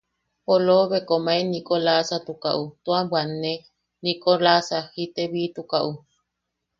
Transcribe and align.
Polobe 0.45 0.97
komae 1.09 1.41
Nikolasatukaʼu 1.51 2.63
tua 2.83 2.99
bwanne, 3.09 3.53
Nikolasa 4.03 4.77
jitebitukaʼu. 4.93 5.91